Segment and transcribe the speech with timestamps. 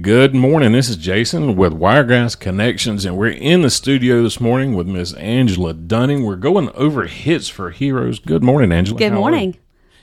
[0.00, 0.72] Good morning.
[0.72, 5.12] This is Jason with Wiregrass Connections, and we're in the studio this morning with Miss
[5.12, 6.24] Angela Dunning.
[6.24, 8.18] We're going over hits for heroes.
[8.18, 8.98] Good morning, Angela.
[8.98, 9.58] Good How morning.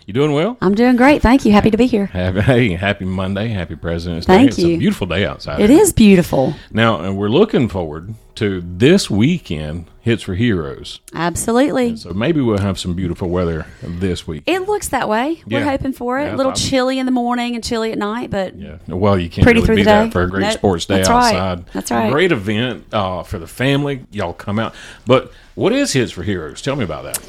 [0.09, 0.13] You?
[0.13, 0.57] Doing well?
[0.59, 1.21] I'm doing great.
[1.21, 1.51] Thank you.
[1.51, 2.07] Happy to be here.
[2.07, 3.49] Happy, hey, happy Monday.
[3.49, 4.47] Happy President's Thank Day.
[4.47, 4.75] It's you.
[4.75, 5.59] a beautiful day outside.
[5.59, 6.55] It is beautiful.
[6.71, 10.99] Now, and we're looking forward to this weekend, Hits for Heroes.
[11.13, 11.95] Absolutely.
[11.95, 14.41] So maybe we'll have some beautiful weather this week.
[14.47, 15.43] It looks that way.
[15.45, 16.23] We're hoping for it.
[16.23, 18.77] Yeah, a little I'm- chilly in the morning and chilly at night, but Yeah.
[18.87, 20.09] Well, you can't Pretty really through the that day.
[20.09, 20.53] for a great Nope.
[20.53, 21.35] sports day That's right.
[21.35, 21.65] outside.
[21.73, 22.11] That's right.
[22.11, 24.05] Great event uh, for the family.
[24.09, 24.73] Y'all come out.
[25.05, 26.63] But what is Hits for Heroes?
[26.63, 27.19] Tell me about that.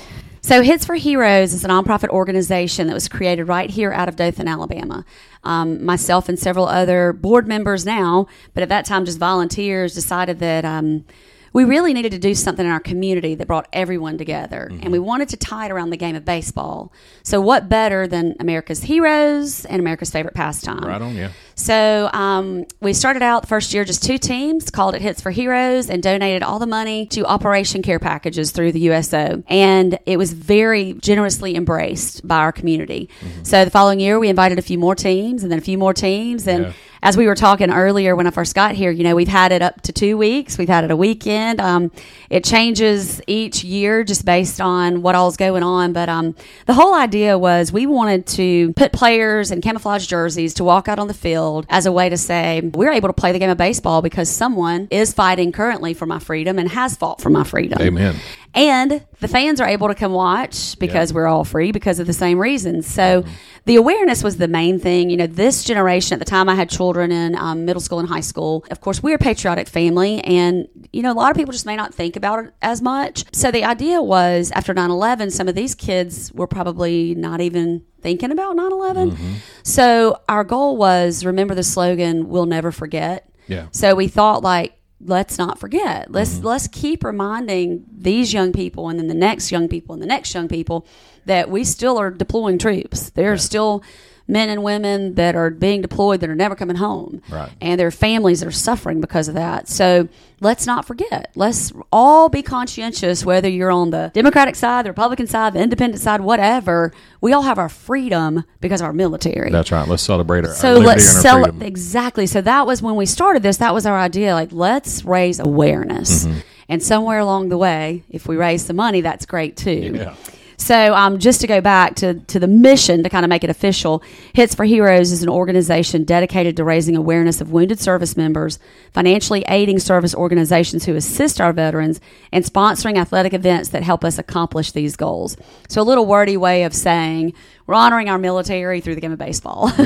[0.43, 4.17] So, Hits for Heroes is a nonprofit organization that was created right here out of
[4.17, 5.05] Dothan, Alabama.
[5.45, 10.39] Um, myself and several other board members now, but at that time just volunteers, decided
[10.39, 11.05] that um,
[11.53, 14.69] we really needed to do something in our community that brought everyone together.
[14.71, 16.93] And we wanted to tie it around the game of baseball.
[17.23, 20.85] So, what better than America's heroes and America's favorite pastime?
[20.85, 21.33] Right on, yeah.
[21.55, 25.31] So um, we started out the first year just two teams, called it Hits for
[25.31, 29.43] Heroes, and donated all the money to Operation Care Packages through the USO.
[29.47, 33.11] And it was very generously embraced by our community.
[33.43, 35.93] So the following year, we invited a few more teams, and then a few more
[35.93, 36.73] teams, and Yeah.
[37.03, 39.63] As we were talking earlier when I first got here, you know, we've had it
[39.63, 40.59] up to two weeks.
[40.59, 41.61] We've had it a weekend.
[41.61, 41.91] Um,
[42.29, 45.93] it changes each year just based on what all's going on.
[45.93, 46.35] But um,
[46.67, 50.99] the whole idea was we wanted to put players in camouflage jerseys to walk out
[50.99, 53.59] on the field as a way to say we're able to play the game of
[53.59, 57.81] baseball because someone is fighting currently for my freedom and has fought for my freedom.
[57.81, 58.17] Amen.
[58.55, 61.15] And the fans are able to come watch because Yeah.
[61.15, 62.87] we're all free because of the same reasons.
[62.87, 63.25] So
[63.65, 65.09] the awareness was the main thing.
[65.09, 68.09] You know, this generation, at the time I had children in um, middle school and
[68.09, 70.21] high school, of course, we're a patriotic family.
[70.23, 73.25] And, you know, a lot of people just may not think about it as much.
[73.33, 77.83] So the idea was after 9 11, some of these kids were probably not even
[78.03, 79.17] thinking about 9 11.
[79.63, 83.29] So our goal was remember the slogan, we'll never forget.
[83.47, 83.67] Yeah.
[83.73, 86.11] So we thought like let's not forget.
[86.11, 86.47] Let's mm-hmm.
[86.47, 90.35] let's keep reminding these young people and then the next young people and the next
[90.35, 90.87] young people
[91.27, 93.11] that we still are deploying troops.
[93.11, 93.83] There are still
[94.31, 97.21] men and women that are being deployed that are never coming home.
[97.31, 97.51] Right.
[97.61, 99.69] And their families are suffering because of that.
[99.69, 100.09] So
[100.41, 101.31] let's not forget.
[101.35, 106.01] Let's all be conscientious whether you're on the Democratic side, the Republican side, the independent
[106.01, 106.93] side, whatever.
[107.21, 109.87] We all have our freedom because of our military That's right.
[109.87, 111.63] Let's celebrate our, so let's and our sell freedom.
[111.63, 115.39] exactly so that was when we started this that was our idea like let's raise
[115.41, 116.39] awareness Mm-hmm.
[116.69, 120.15] and somewhere along the way if we raise the money that's great too Yeah.
[120.61, 123.49] So um, just to go back to, to the mission to kind of make it
[123.49, 124.03] official
[124.35, 128.59] hits for heroes is an organization dedicated to raising awareness of wounded service members
[128.93, 131.99] financially aiding service organizations who assist our veterans
[132.31, 135.35] and sponsoring athletic events that help us accomplish these goals.
[135.69, 137.33] So a little wordy way of saying
[137.71, 139.71] we're honoring our military through the game of baseball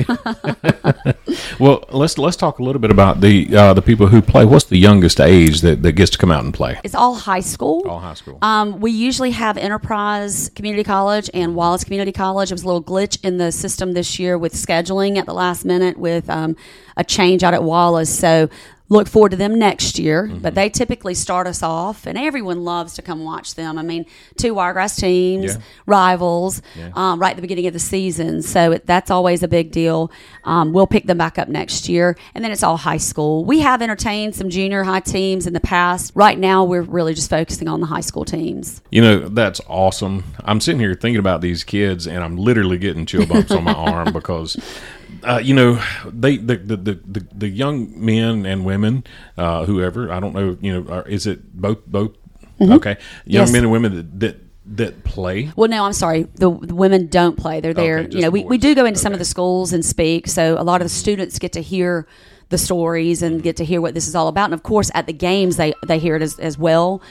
[1.58, 4.44] Well, let's let's talk a little bit about the uh, the people who play.
[4.44, 6.80] What's the youngest age that, that gets to come out and play?
[6.84, 7.86] It's all high school.
[7.88, 8.38] All high school.
[8.42, 12.50] Um, we usually have Enterprise Community College and Wallace Community College.
[12.50, 15.64] It was a little glitch in the system this year with scheduling at the last
[15.64, 16.56] minute with um,
[16.96, 18.16] a change out at Wallace.
[18.16, 18.48] So
[18.90, 20.24] look forward to them next year.
[20.28, 20.38] Mm-hmm.
[20.38, 23.78] But they typically start us off, and everyone loves to come watch them.
[23.78, 24.04] I mean,
[24.36, 25.60] two Wiregrass teams, Yeah.
[25.86, 26.90] rivals, Yeah.
[26.94, 28.42] um, right at the beginning of the season.
[28.42, 30.10] So it, that's always a big deal.
[30.44, 33.44] Um, we'll pick them back up next year, and then it's all high school.
[33.44, 36.12] We have entertained some junior high teams in the past.
[36.14, 38.82] Right now, we're really just focusing on the high school teams.
[38.90, 40.24] You know, that's awesome.
[40.44, 43.72] I'm sitting here thinking about these kids, and I'm literally getting chill bumps on my
[43.72, 44.56] arm because,
[45.24, 49.04] uh, you know, they the the, the, the the young men and women,
[49.38, 52.12] uh, whoever I don't know, you know, are, is it both both?
[52.60, 53.30] Okay, young Mm-hmm.
[53.30, 53.52] Yes.
[53.52, 54.36] men and women that that,
[54.76, 55.50] that play.
[55.56, 56.22] Well, no, I'm sorry.
[56.36, 57.60] The, the women don't play.
[57.60, 57.98] They're there.
[58.00, 60.28] Okay, you know, we, we do go into some of the schools and speak.
[60.28, 62.06] So a lot of the students get to hear
[62.50, 64.44] the stories and get to hear what this is all about.
[64.46, 67.02] And of course, at the games, they, they hear it as, as well.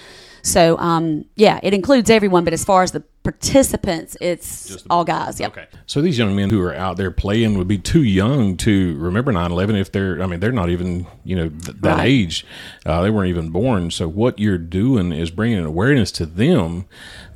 [0.46, 2.44] So, um, yeah, it includes everyone.
[2.44, 5.40] But as far as the participants, it's Just all guys.
[5.40, 5.52] Yep.
[5.54, 5.68] Okay.
[5.86, 9.31] So these young men who are out there playing would be too young to remember
[9.31, 12.07] 9/11 if they're I mean they're not even, you know, th- that Right.
[12.07, 12.45] age.
[12.86, 13.90] Uh, they weren't even born.
[13.90, 16.86] So what you're doing is bringing an awareness to them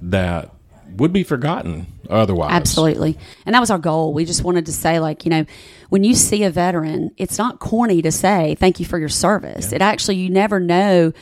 [0.01, 0.51] that
[0.97, 2.51] would be forgotten otherwise.
[2.51, 3.17] Absolutely.
[3.45, 4.13] And that was our goal.
[4.13, 5.45] We just wanted to say, like, you know,
[5.89, 9.71] when you see a veteran, it's not corny to say, thank you for your service.
[9.73, 11.13] It actually, you never know.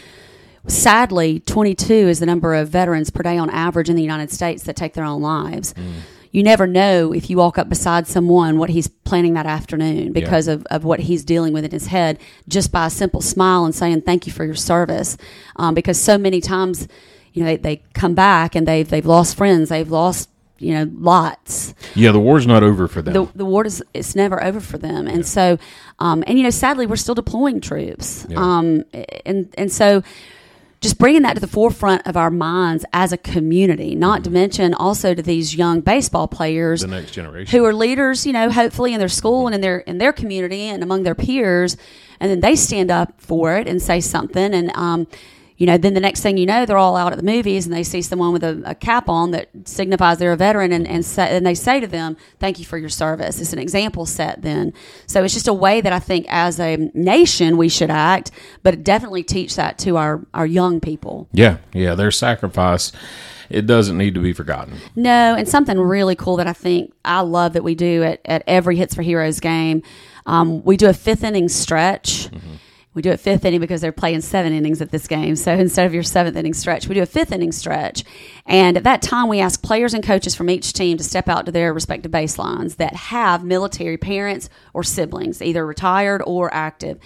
[0.68, 4.64] Sadly, 22 is the number of veterans per day on average in the United States
[4.64, 5.74] that take their own lives.
[5.74, 5.94] Mm.
[6.32, 10.50] You never know if you walk up beside someone what he's planning that afternoon because
[10.50, 12.20] of, of what he's dealing with in his head
[12.50, 15.18] just by a simple smile and saying thank you for your service.
[15.56, 16.90] Um, because so many times,
[17.32, 20.90] you know, they, they come back and they've, they've lost friends, they've lost you know,
[20.98, 21.74] lots.
[21.96, 23.14] Yeah, the war's not over for them.
[23.14, 25.60] The, the war is it's never over for them, and so,
[26.00, 28.38] um, and you know, sadly, we're still deploying troops, Yeah.
[28.40, 28.84] um,
[29.26, 30.04] and and so.
[30.86, 34.76] Just bringing that to the forefront of our minds as a community, not to mention
[34.76, 37.58] also to these young baseball players the next generation.
[37.58, 40.62] who are leaders, you know, hopefully in their school and in their in their community
[40.62, 41.76] and among their peers,
[42.20, 45.08] and then they stand up for it and say something, and um,
[45.58, 47.74] you know, then the next thing you know, they're all out at the movies and
[47.74, 51.06] they see someone with a, a cap on that signifies they're a veteran, and and,
[51.06, 54.42] say, and they say to them, "Thank you for your service." It's an example set
[54.42, 54.74] then,
[55.08, 58.32] so it's just a way that I think as a nation we should act,
[58.64, 61.28] but definitely teach that to our our young people.
[61.32, 62.92] yeah, yeah, their sacrifice
[63.50, 64.76] it doesn't need to be forgotten.
[64.96, 68.44] No, and something really cool that I think I love that we do at, at
[68.48, 69.84] every Hits for Heroes game.
[70.26, 72.30] Um, we do a fifth inning stretch.
[72.96, 75.36] We do it fifth inning because they're playing seven innings at this game.
[75.36, 78.04] So instead of your seventh inning stretch, we do a fifth inning stretch.
[78.48, 81.48] And at that time, we ask players and coaches from each team to step out
[81.48, 87.00] to their respective baselines that have military parents or siblings, either retired or active.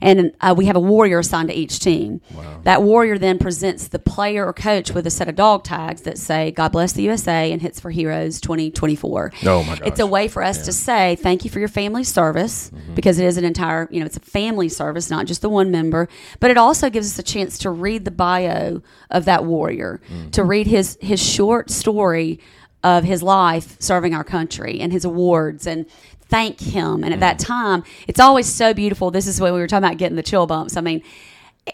[0.00, 2.22] And uh, we have a warrior assigned to each team.
[2.62, 6.16] That warrior then presents the player or coach with a set of dog tags that
[6.16, 9.32] say, God bless the USA and Hits for Heroes 2024.
[9.44, 12.70] Oh, my It's a way for us to say thank you for your family service
[12.94, 15.70] because it is an entire, you know, it's a family service, not just the one
[15.70, 16.08] member.
[16.40, 20.00] But it also gives us a chance to read the bio of that warrior,
[20.32, 22.40] to read his his short story
[22.84, 25.86] of his life serving our country and his awards and
[26.28, 27.02] thank him.
[27.04, 27.46] And at that mm.
[27.46, 29.10] time, it's always so beautiful.
[29.10, 30.76] This is when we were talking about getting the chill bumps.
[30.76, 31.02] I mean,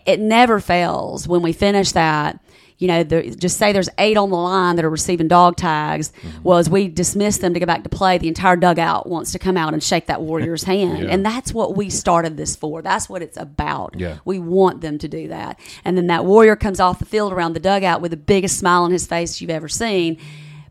[0.06, 2.40] it never fails when we finish that.
[2.82, 6.10] You know, the, just say there's eight on the line that are receiving dog tags.
[6.10, 6.42] Mm-hmm.
[6.42, 9.38] Well, as we dismiss them to go back to play, the entire dugout wants to
[9.38, 11.04] come out and shake that warrior's hand.
[11.04, 11.10] Yeah.
[11.10, 12.82] And that's what we started this for.
[12.82, 13.94] That's what it's about.
[13.96, 14.18] Yeah.
[14.24, 15.60] We want them to do that.
[15.84, 18.82] And then that warrior comes off the field around the dugout with the biggest smile
[18.82, 20.18] on his face you've ever seen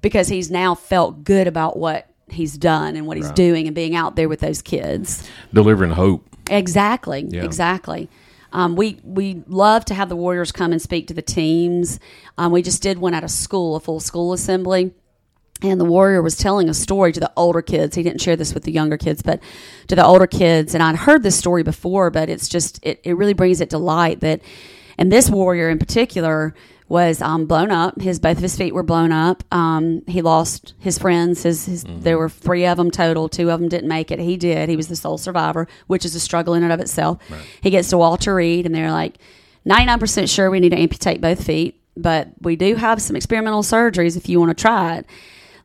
[0.01, 3.95] because he's now felt good about what he's done and what he's doing and being
[3.95, 5.25] out there with those kids.
[5.53, 6.27] Delivering hope.
[6.49, 7.25] Exactly.
[7.29, 7.45] Yeah.
[7.45, 8.09] Exactly.
[8.51, 11.99] Um, we we love to have the Warriors come and speak to the teams.
[12.37, 14.93] Um, we just did one at a school, a full school assembly.
[15.63, 17.95] And the warrior was telling a story to the older kids.
[17.95, 19.41] He didn't share this with the younger kids, but
[19.89, 20.73] to the older kids.
[20.73, 23.77] And I'd heard this story before, but it's just, it, it really brings it to
[23.77, 24.41] light that,
[24.97, 26.55] and this warrior in particular
[26.91, 27.99] was um, blown up.
[28.01, 29.43] His both of his feet were blown up.
[29.51, 31.43] Um, he lost his friends.
[31.43, 33.29] His, his there were three of them total.
[33.29, 34.19] Two of them didn't make it.
[34.19, 34.67] He did.
[34.67, 37.17] He was the sole survivor, which is a struggle in and of itself.
[37.61, 39.17] He gets to Walter Reed, and they're like,
[39.65, 44.17] 99% sure we need to amputate both feet, but we do have some experimental surgeries
[44.17, 45.05] if you want to try it.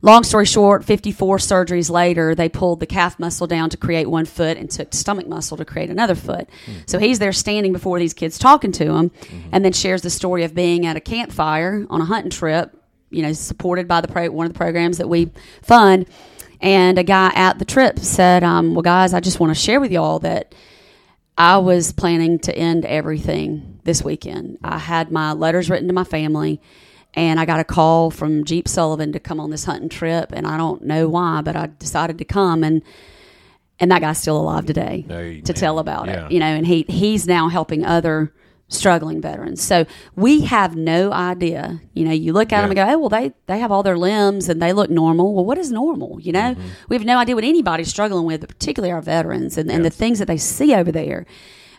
[0.01, 4.25] Long story short, 54 surgeries later, they pulled the calf muscle down to create one
[4.25, 6.47] foot and took stomach muscle to create another foot.
[6.85, 9.11] So he's there standing before these kids talking to him
[9.51, 12.79] and then shares the story of being at a campfire on a hunting trip,
[13.09, 16.07] you know, supported by the pro- one of the programs that we fund.
[16.61, 19.79] And a guy at the trip said, um, Well, guys, I just want to share
[19.79, 20.53] with y'all that
[21.37, 24.57] I was planning to end everything this weekend.
[24.63, 26.59] I had my letters written to my family,
[27.13, 30.45] and I got a call from Jeep Sullivan to come on this hunting trip, and
[30.47, 32.81] I don't know why, but I decided to come, and
[33.79, 36.25] and that guy's still alive today to tell about Yeah.
[36.25, 36.31] it.
[36.31, 38.33] You know, and he he's now helping other
[38.69, 39.61] struggling veterans.
[39.61, 41.79] So we have no idea.
[41.93, 43.97] You know, you look at them and go, "Oh, well, they they have all their
[43.97, 46.19] limbs and they look normal." Well, what is normal?
[46.19, 46.67] You know, Mm-hmm.
[46.89, 49.89] we have no idea what anybody's struggling with, but particularly our veterans and, and the
[49.89, 51.25] things that they see over there.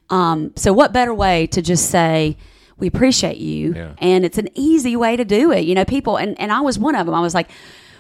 [0.08, 2.38] Um, so, what better way to just say,
[2.78, 3.74] we appreciate you?
[3.74, 3.92] Yeah.
[3.98, 5.60] And it's an easy way to do it.
[5.60, 7.14] You know, people, and, and I was one of them.
[7.14, 7.50] I was like,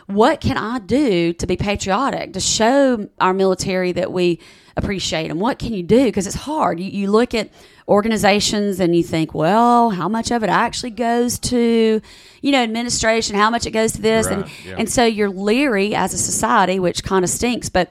[0.06, 4.40] what can I do to be patriotic, to show our military that we
[4.76, 5.38] appreciate them?
[5.38, 6.04] What can you do?
[6.04, 6.80] Because it's hard.
[6.80, 7.50] You, you look at
[7.86, 12.00] organizations and you think, well, how much of it actually goes to,
[12.40, 14.26] you know, administration, how much it goes to this.
[14.26, 14.76] and, yeah.
[14.78, 17.68] and so you're leery as a society, which kind of stinks.
[17.68, 17.90] But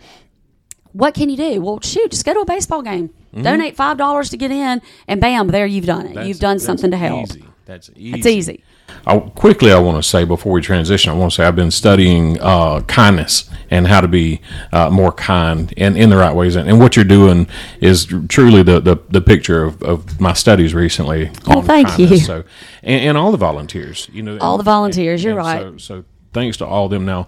[0.97, 1.61] what can you do?
[1.61, 5.21] Well, shoot, just go to a baseball game, donate five dollars to get in, and
[5.21, 6.05] bam, there you've done it.
[6.05, 6.13] Mm-hmm.
[6.15, 7.29] That's- you've done something to help.
[7.29, 7.43] Easy.
[7.65, 8.17] That's easy.
[8.17, 8.63] It's easy.
[9.05, 11.71] I, quickly, I want to say before we transition, I want to say I've been
[11.71, 14.39] studying uh, kindness and how to be
[14.71, 16.55] uh, more kind and in the right ways.
[16.55, 17.47] And, and what you're doing
[17.81, 21.29] is truly the, the, the picture of, of my studies recently.
[21.45, 22.11] Well, on thank kindness.
[22.11, 22.17] you.
[22.19, 22.43] So,
[22.83, 25.61] and, and all the volunteers, you know, All the volunteers, you're right.
[25.61, 27.05] So, so thanks to all of them.
[27.05, 27.27] Now,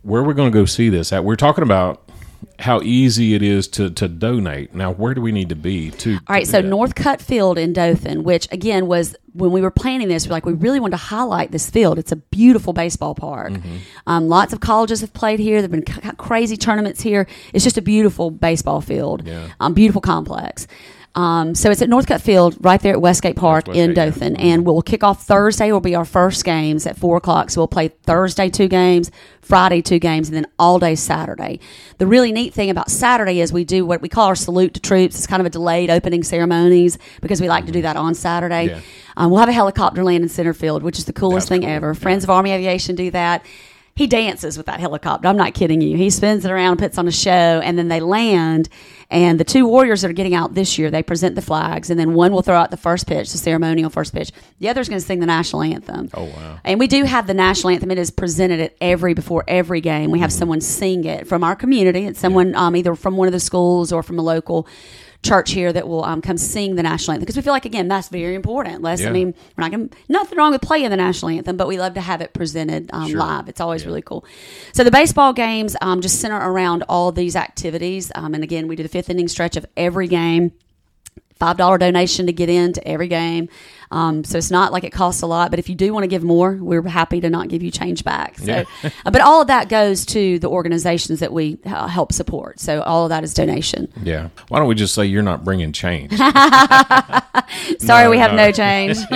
[0.00, 1.22] where we're going to go see this at?
[1.24, 2.01] We're talking about
[2.58, 4.74] how easy it is to, to donate.
[4.74, 6.14] Now, where do we need to be to?
[6.14, 10.26] All right, so Northcutt Field in Dothan, which again was when we were planning this,
[10.26, 11.98] we're like we really wanted to highlight this field.
[11.98, 13.52] It's a beautiful baseball park.
[13.52, 13.76] Mm-hmm.
[14.06, 15.60] Um, lots of colleges have played here.
[15.60, 17.26] There've been c- crazy tournaments here.
[17.52, 19.26] It's just a beautiful baseball field.
[19.26, 19.48] Yeah.
[19.60, 20.66] Um, beautiful complex.
[21.14, 24.06] Um, so it's at Northcutt Field, right there at Westgate Park Westgate, in yeah.
[24.06, 25.70] Dothan, and we'll kick off Thursday.
[25.70, 27.50] Will be our first games at four o'clock.
[27.50, 29.10] So we'll play Thursday two games,
[29.42, 31.60] Friday two games, and then all day Saturday.
[31.98, 34.80] The really neat thing about Saturday is we do what we call our salute to
[34.80, 35.16] troops.
[35.16, 38.68] It's kind of a delayed opening ceremonies because we like to do that on Saturday.
[38.68, 38.80] Yeah.
[39.16, 41.62] Um, we'll have a helicopter land in center field, which is the coolest That's thing
[41.62, 41.70] cool.
[41.70, 41.94] ever.
[41.94, 43.44] Friends of Army Aviation do that.
[43.94, 45.28] He dances with that helicopter.
[45.28, 45.98] I'm not kidding you.
[45.98, 48.70] He spins it around, puts on a show, and then they land.
[49.10, 52.00] And the two warriors that are getting out this year, they present the flags, and
[52.00, 54.32] then one will throw out the first pitch, the ceremonial first pitch.
[54.60, 56.08] The other's going to sing the national anthem.
[56.14, 56.58] Oh, wow.
[56.64, 57.90] And we do have the national anthem.
[57.90, 60.10] It is presented at every before every game.
[60.10, 60.38] We have Mm-hmm.
[60.38, 62.06] someone sing it from our community.
[62.06, 64.66] It's someone um, either from one of the schools or from a local
[65.22, 67.88] church here that will um, come sing the national anthem because we feel like again
[67.88, 68.82] that's very important.
[68.82, 69.08] Les, Yeah.
[69.08, 71.94] I mean, we're not going nothing wrong with playing the national anthem, but we love
[71.94, 73.18] to have it presented um, Sure.
[73.18, 73.48] live.
[73.48, 74.24] It's always really cool.
[74.72, 78.74] So the baseball games um, just center around all these activities, um, and again, we
[78.76, 80.52] do the fifth inning stretch of every game
[81.42, 83.48] five dollar donation to get into every game.
[83.92, 86.08] Um, so it's not like it costs a lot, but if you do want to
[86.08, 88.38] give more, we're happy to not give you change back.
[88.38, 88.64] So, Yeah.
[89.06, 92.58] uh, but all of that goes to the organizations that we uh, help support.
[92.58, 93.92] So all of that is donation.
[94.02, 94.30] Yeah.
[94.48, 96.12] Why don't we just say you're not bringing change?
[97.78, 98.46] Sorry, No, we have no.
[98.46, 98.96] no change.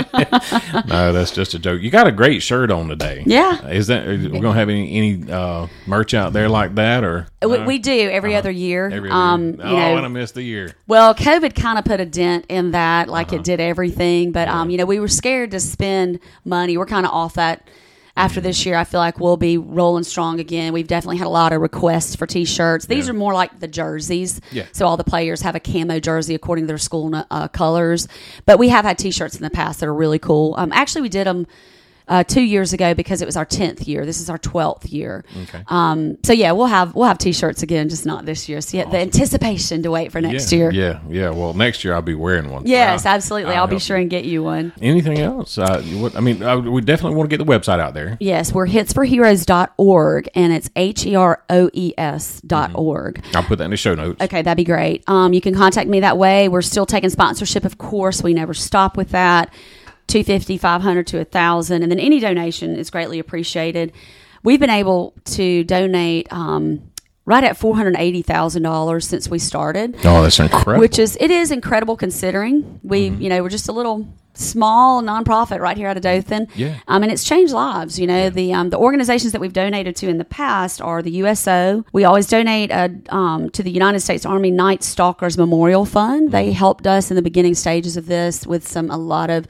[0.89, 1.81] no, that's just a joke.
[1.81, 3.23] You got a great shirt on today.
[3.27, 3.67] Yeah.
[3.69, 7.29] Is that are we gonna have any any uh, merch out there like that or
[7.43, 8.87] we, uh, we do every other year.
[8.87, 9.55] every other um, year?
[9.57, 10.75] you oh, know, and I missed the year.
[10.87, 13.37] Well, COVID kind of put a dent in that, like Uh-huh.
[13.37, 14.33] it did everything.
[14.33, 16.77] But um, you know, we were scared to spend money.
[16.77, 17.69] We're kind of off that.
[18.19, 20.73] After this year, I feel like we'll be rolling strong again.
[20.73, 22.87] We've definitely had a lot of requests for T-shirts.
[22.87, 23.11] These Yeah.
[23.11, 24.41] are more like the jerseys.
[24.53, 24.65] Yeah.
[24.73, 28.09] So all the players have a camo jersey according to their school uh, colors.
[28.47, 30.55] But we have had T-shirts in the past that are really cool.
[30.57, 31.47] Um, actually, we did them.
[32.09, 35.25] Uh, two years ago because it was our 10th year this is our 12th year
[35.43, 35.65] Okay.
[35.67, 38.85] um, so yeah we'll have we'll have t-shirts again just not this year so yeah,
[38.89, 41.31] the anticipation to wait for next yeah, year Yeah, yeah.
[41.31, 42.65] Well, next year I'll be wearing one.
[42.65, 43.55] Yes, I'll- absolutely.
[43.55, 44.73] I'll I'll, be sure and get you one.
[44.81, 45.59] Anything else?
[45.59, 48.17] Uh, what, I mean, uh, we definitely want to get the website out there.
[48.21, 48.69] Yes, we're
[49.41, 53.23] hitsforheroes.org and it's H E R O E S dot org.
[53.35, 54.21] I'll put that in the show notes.
[54.23, 55.03] Okay, that'd be great.
[55.09, 56.49] Um, you can contact me that way.
[56.49, 58.23] We're still taking sponsorship, of course.
[58.23, 59.53] We never stop with that.
[60.07, 63.93] 250, 500 to 1000 and then any donation is greatly appreciated.
[64.43, 66.91] We've been able to donate um,
[67.25, 69.97] right at $480,000 since we started.
[70.05, 70.79] Oh, that's incredible.
[70.81, 73.21] which is it is incredible considering we Mm-hmm.
[73.21, 76.47] you know we're just a little small nonprofit right here out of Dothan.
[76.55, 76.77] Yeah.
[76.89, 77.99] Um, and it's changed lives.
[77.99, 81.11] You know, the um, the organizations that we've donated to in the past are the
[81.23, 81.85] USO.
[81.93, 86.33] We always donate uh, um, to the United States Army Night Stalkers Memorial Fund.
[86.33, 86.53] They Mm-hmm.
[86.53, 89.47] helped us in the beginning stages of this with some a lot of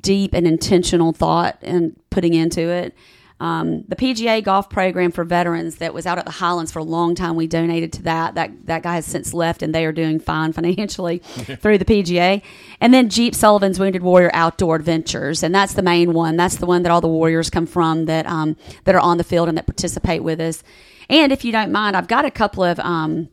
[0.00, 2.94] deep and intentional thought and putting into it.
[3.42, 6.84] Um, the PGA golf program for veterans that was out at the Highlands for a
[6.84, 8.36] long time, we donated to that.
[8.36, 12.40] That that guy has since left, and they are doing fine financially through the PGA.
[12.80, 16.36] And then Jeep Sullivan's Wounded Warrior Outdoor Adventures, and that's the main one.
[16.36, 19.24] That's the one that all the warriors come from that um, that are on the
[19.24, 20.62] field and that participate with us.
[21.08, 22.78] And if you don't mind, I've got a couple of.
[22.78, 23.28] Um,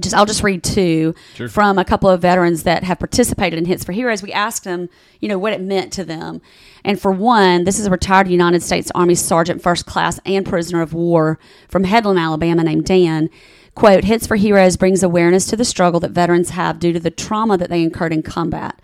[0.00, 1.48] just I'll just read two Sure.
[1.48, 4.22] from a couple of veterans that have participated in Hits for Heroes.
[4.22, 4.88] We asked them,
[5.20, 6.40] you know, what it meant to them.
[6.84, 10.82] And for one, this is a retired United States Army Sergeant First Class and prisoner
[10.82, 13.30] of war from Headland, Alabama, named Dan.
[13.74, 17.10] Quote, Hits for Heroes brings awareness to the struggle that veterans have due to the
[17.10, 18.78] trauma that they incurred in combat.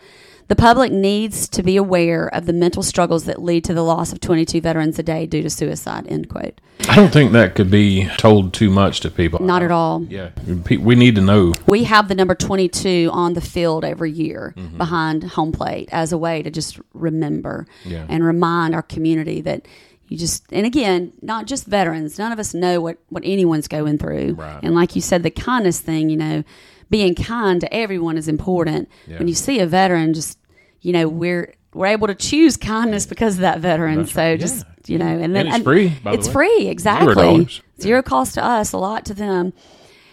[0.51, 4.13] The public needs to be aware of the mental struggles that lead to the loss
[4.13, 6.61] of 22 veterans a day due to suicide, end quote.
[6.89, 9.39] I don't think that could be told too much to people.
[9.41, 10.03] Not at all.
[10.11, 10.31] Yeah,
[10.69, 11.55] we need to know.
[11.69, 14.77] we have the number 22 on the field every year Mm-hmm.
[14.77, 18.05] behind home plate as a way to just remember Yeah.
[18.09, 19.67] and remind our community that
[20.09, 23.99] you just and again not just veterans none of us know what what anyone's going
[23.99, 24.59] through Right.
[24.65, 26.43] and like you said the kindness thing you know
[26.91, 29.19] being kind to everyone is important Yeah.
[29.19, 30.37] when you see a veteran just
[30.81, 34.41] you know we're we're able to choose kindness because of that veteran That's so right.
[34.41, 34.93] just Yeah.
[34.93, 37.61] you know and then And it's free, by the it's free exactly dollars.
[37.81, 39.53] zero cost to us a lot to them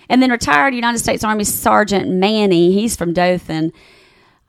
[0.09, 3.73] and then retired United States Army Sergeant Manny, he's from Dothan.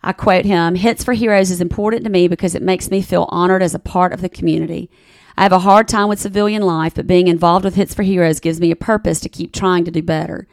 [0.05, 3.27] I quote him Hits for Heroes is important to me because it makes me feel
[3.31, 4.89] honored as a part of the community.
[5.37, 8.39] I have a hard time with civilian life, but being involved with Hits for Heroes
[8.41, 10.47] gives me a purpose to keep trying to do better.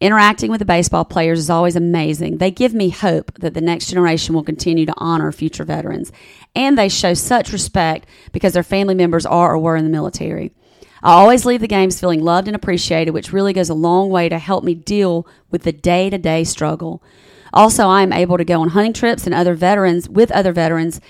[0.00, 2.38] Interacting with the baseball players is always amazing.
[2.38, 6.10] They give me hope that the next generation will continue to honor future veterans.
[6.54, 10.52] And they show such respect because their family members are or were in the military.
[11.02, 14.30] I always leave the games feeling loved and appreciated, which really goes a long way
[14.30, 17.02] to help me deal with the day to day struggle.
[17.52, 21.00] Also, I am able to go on hunting trips and other veterans with other veterans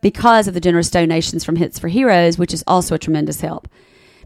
[0.00, 3.68] because of the generous donations from Hits for Heroes, which is also a tremendous help.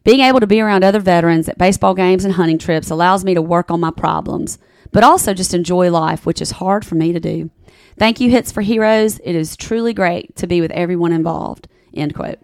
[0.04, 3.34] Being able to be around other veterans at baseball games and hunting trips allows me
[3.34, 4.58] to work on my problems.
[4.92, 7.50] but also just enjoy life, which is hard for me to do.
[7.98, 9.18] Thank you, Hits for Heroes.
[9.24, 11.66] It is truly great to be with everyone involved.
[11.94, 12.38] End quote.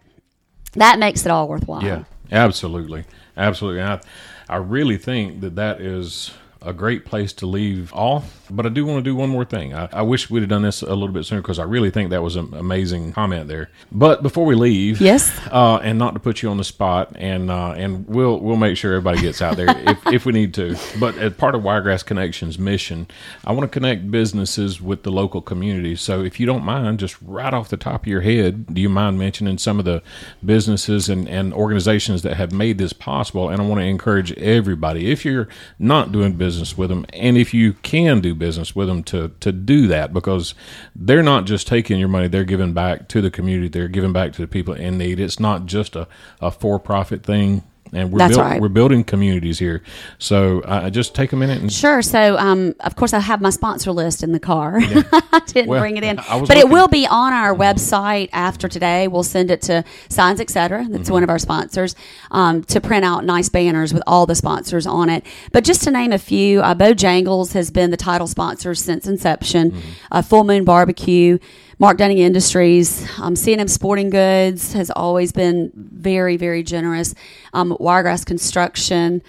[0.73, 1.83] That makes it all worthwhile.
[1.85, 3.05] Yeah, absolutely,
[3.37, 3.83] absolutely.
[3.83, 4.01] I,
[4.49, 8.38] I really think that that is a great place to leave off.
[8.51, 9.75] But I do want to do one more thing.
[9.75, 12.11] I, I wish we'd have done this a little bit sooner because I really think
[12.11, 13.71] that was an amazing comment there.
[13.93, 15.31] But before we leave, Yes.
[15.51, 18.77] uh, and not to put you on the spot, and uh, and we'll we'll make
[18.77, 20.77] sure everybody gets out there if, if we need to.
[20.99, 23.07] But as part of Wiregrass Connections mission,
[23.45, 25.97] I want to connect businesses with the local community.
[25.97, 28.89] So if you don't mind, just right off the top of your head, do you
[28.89, 30.03] mind mentioning some of the
[30.45, 33.49] businesses and, and organizations that have made this possible?
[33.49, 37.53] And I want to encourage everybody, if you're not doing business with them, and if
[37.53, 40.55] you can do business with them, to to do that because
[40.95, 43.69] they're not just taking your money; they're giving back to the community.
[43.69, 45.21] They're giving back to the people in need.
[45.21, 46.09] It's not just a,
[46.41, 47.63] a for profit thing.
[47.93, 48.61] And we're That's built- right.
[48.61, 49.83] we're building communities here.
[50.19, 52.03] So uh, just take a minute and Sure.
[52.03, 54.79] So, um, of course, I have my sponsor list in the car.
[54.81, 59.09] I didn't Well, bring it in, but it will be on our website after today.
[59.09, 60.85] We'll send it to Signs Etc.
[60.89, 61.13] That's Mm-hmm.
[61.13, 61.95] one of our sponsors
[62.31, 65.25] um, to print out nice banners with all the sponsors on it.
[65.53, 69.71] But just to name a few, uh, Bojangles has been the title sponsor since inception.
[69.71, 69.89] Mm-hmm.
[70.13, 71.39] Uh, Full Moon Barbecue.
[71.81, 77.15] Mark Dunning Industries, um, C&M Sporting Goods has always been very, very generous.
[77.53, 79.23] Um, Wiregrass Construction,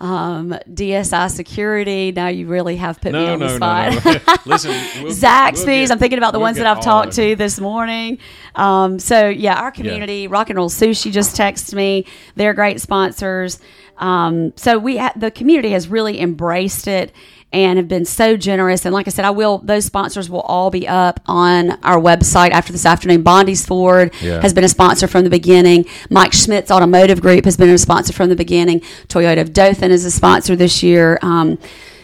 [0.00, 2.12] um, DSI Security.
[2.12, 4.04] Now you really have put me on no, the spot.
[4.04, 4.34] no.
[4.44, 5.64] Listen, we'll- Zaxby's.
[5.64, 8.18] we'll get- I'm thinking about the we'll ones that I've talked to this morning.
[8.54, 12.04] Um, so yeah, our community, Rock and Roll Sushi, just texted me.
[12.34, 13.60] They're great sponsors.
[13.98, 17.12] Um, so we ha- the community has really embraced it
[17.52, 18.84] and have been so generous.
[18.84, 22.50] And like I said, I will those sponsors will all be up on our website
[22.50, 23.22] after this afternoon.
[23.22, 24.40] Bondy's Ford Yeah.
[24.40, 25.84] has been a sponsor from the beginning.
[26.10, 28.80] Mike Schmidt's Automotive Group has been a sponsor from the beginning.
[29.08, 31.18] Toyota of Dothan is a sponsor this year.
[31.22, 31.58] Um,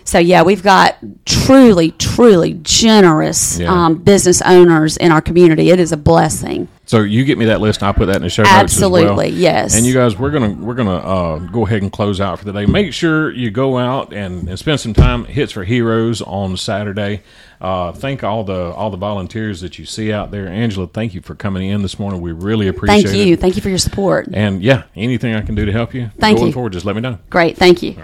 [0.04, 3.70] so yeah, we've got truly, truly generous Yeah.
[3.72, 5.70] um, business owners in our community.
[5.70, 6.68] It is a blessing.
[6.86, 8.80] So you get me that list, and I'll put that in the show notes as
[8.80, 8.96] well.
[8.96, 9.76] Absolutely, yes.
[9.76, 12.52] And you guys, we're gonna we're gonna uh, go ahead and close out for the
[12.52, 12.66] day.
[12.66, 17.22] Make sure you go out and, and spend some time hits for heroes on Saturday.
[17.60, 20.48] Uh, thank all the all the volunteers that you see out there.
[20.48, 22.20] Angela, thank you for coming in this morning.
[22.22, 23.08] We really appreciate it.
[23.08, 23.34] Thank you.
[23.34, 23.40] it.
[23.40, 24.28] Thank you for your support.
[24.32, 26.52] And yeah, anything I can do to help you, Thank going you.
[26.52, 27.18] forward, just let me know.
[27.28, 27.56] Great.
[27.56, 27.94] Thank you.